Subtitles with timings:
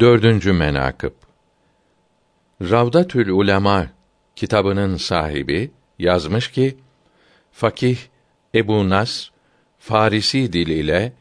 [0.00, 1.12] Dördüncü menakıb
[2.62, 3.86] Ravdatül Ulema
[4.36, 6.76] kitabının sahibi yazmış ki
[7.52, 7.98] Fakih
[8.54, 9.28] Ebu Nas
[9.78, 11.12] Farisi diliyle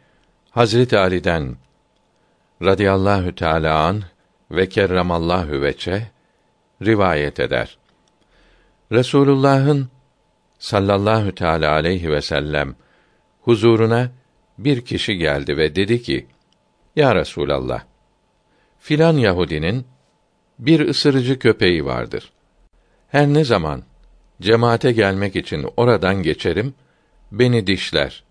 [0.49, 1.55] Hazreti Ali'den
[2.62, 4.04] radıyallahu teala an
[4.52, 6.12] ve kerramallahu veçe
[6.81, 7.78] rivayet eder.
[8.92, 9.90] Resulullah'ın
[10.60, 12.76] sallallahu teala aleyhi ve sellem
[13.42, 14.12] huzuruna
[14.58, 16.27] bir kişi geldi ve dedi ki:
[16.95, 17.91] Ya Resulallah,
[18.82, 19.86] filan Yahudinin
[20.59, 22.31] bir ısırıcı köpeği vardır.
[23.08, 23.84] Her ne zaman
[24.41, 26.73] cemaate gelmek için oradan geçerim,
[27.31, 28.23] beni dişler,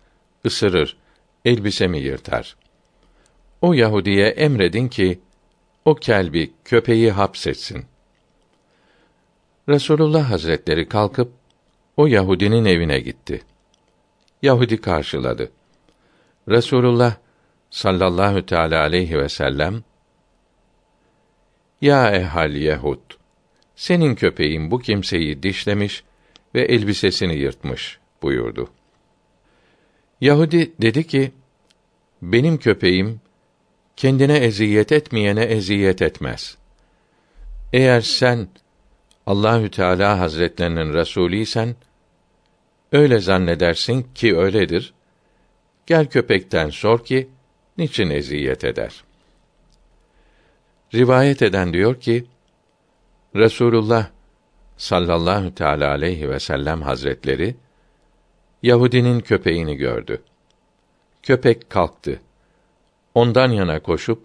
[0.45, 0.97] ısırır,
[1.45, 2.55] elbisemi yırtar.
[3.61, 5.19] O Yahudiye emredin ki
[5.85, 7.85] o kelbi, köpeği hapsetsin.
[9.69, 11.31] Resulullah Hazretleri kalkıp
[11.97, 13.41] o Yahudinin evine gitti.
[14.41, 15.51] Yahudi karşıladı.
[16.49, 17.15] Resulullah
[17.69, 19.83] sallallahu teala aleyhi ve sellem
[21.81, 22.99] Ya ehal Yahud
[23.75, 26.03] senin köpeğin bu kimseyi dişlemiş
[26.55, 28.69] ve elbisesini yırtmış buyurdu.
[30.21, 31.31] Yahudi dedi ki,
[32.21, 33.21] benim köpeğim
[33.95, 36.57] kendine eziyet etmeyene eziyet etmez.
[37.73, 38.47] Eğer sen
[39.25, 41.75] Allahü Teala Hazretlerinin Resulüysen
[42.91, 44.93] öyle zannedersin ki öyledir.
[45.85, 47.29] Gel köpekten sor ki
[47.77, 49.03] niçin eziyet eder?
[50.93, 52.25] Rivayet eden diyor ki
[53.35, 54.07] Resulullah
[54.77, 57.55] sallallahu teala aleyhi ve sellem hazretleri
[58.63, 60.21] Yahudinin köpeğini gördü.
[61.23, 62.21] Köpek kalktı.
[63.15, 64.23] Ondan yana koşup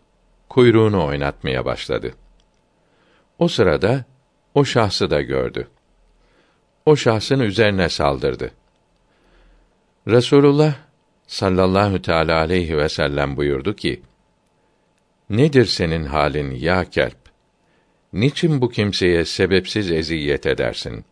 [0.48, 2.14] kuyruğunu oynatmaya başladı.
[3.38, 4.04] O sırada
[4.54, 5.68] o şahsı da gördü.
[6.86, 8.50] O şahsın üzerine saldırdı.
[10.08, 10.74] Resulullah
[11.26, 14.02] sallallahu teala aleyhi ve sellem buyurdu ki:
[15.30, 17.18] Nedir senin halin ya kelp?
[18.12, 21.04] Niçin bu kimseye sebepsiz eziyet edersin?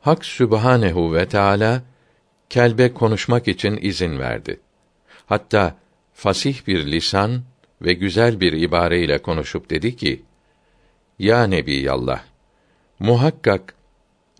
[0.00, 1.82] Hak Sübhanehu ve Teala
[2.50, 4.60] kelbe konuşmak için izin verdi.
[5.26, 5.76] Hatta
[6.14, 7.42] fasih bir lisan
[7.82, 10.22] ve güzel bir ibare ile konuşup dedi ki:
[11.18, 12.24] Ya Nebiyallah,
[12.98, 13.74] muhakkak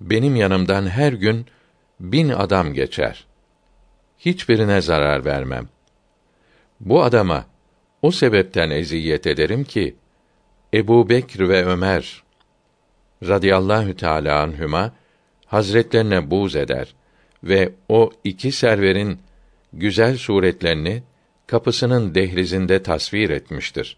[0.01, 1.47] benim yanımdan her gün
[2.01, 3.27] bin adam geçer.
[4.19, 5.69] Hiçbirine zarar vermem.
[6.81, 7.47] Bu adama
[8.03, 9.97] o sebepten eziyet ederim ki
[10.75, 12.23] Ebu Bekr ve Ömer
[13.23, 14.93] radıyallahu teâlâ anhüma
[15.47, 16.95] hazretlerine buğz eder
[17.45, 19.19] ve o iki serverin
[19.73, 21.03] güzel suretlerini
[21.47, 23.97] kapısının dehlizinde tasvir etmiştir.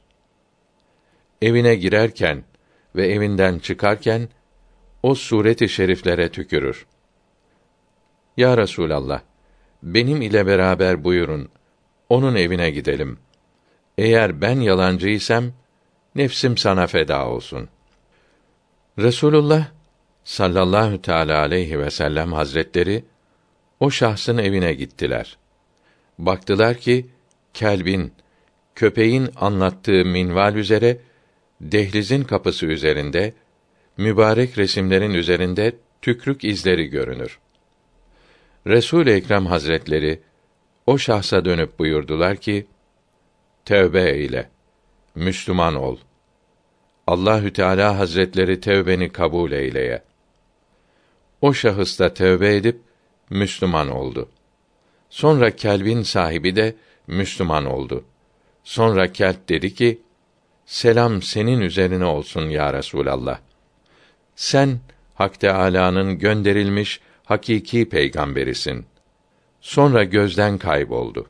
[1.43, 2.44] Evine girerken
[2.97, 4.28] ve evinden çıkarken
[5.03, 6.87] o sureti şeriflere tükürür.
[8.37, 9.22] Ya Resulallah,
[9.83, 11.49] benim ile beraber buyurun,
[12.09, 13.19] onun evine gidelim.
[14.00, 15.53] Eğer ben yalancıysam,
[16.15, 17.69] nefsim sana feda olsun.
[18.99, 19.66] Resulullah
[20.25, 23.05] sallallahu teala aleyhi ve sellem hazretleri
[23.81, 25.37] o şahsın evine gittiler.
[26.19, 27.06] Baktılar ki
[27.55, 28.12] kelbin,
[28.75, 30.99] köpeğin anlattığı minval üzere
[31.60, 33.34] dehlizin kapısı üzerinde
[33.97, 37.39] mübarek resimlerin üzerinde tükrük izleri görünür.
[38.66, 40.21] Resul Ekrem Hazretleri
[40.87, 42.66] o şahsa dönüp buyurdular ki:
[43.65, 44.50] Tevbe eyle.
[45.15, 45.97] Müslüman ol.
[47.06, 50.03] Allahü Teala Hazretleri tevbeni kabul eyleye.
[51.41, 52.81] O şahıs da tövbe edip
[53.31, 54.28] Müslüman oldu.
[55.10, 56.75] Sonra kelbin sahibi de
[57.06, 58.04] Müslüman oldu.
[58.65, 60.00] Sonra kelp dedi ki:
[60.66, 63.41] Selam senin üzerine olsun ya Resulallah.
[64.37, 64.78] Sen
[65.15, 68.87] Hak Teâlâ'nın gönderilmiş hakiki peygamberisin.
[69.60, 71.27] Sonra gözden kayboldu.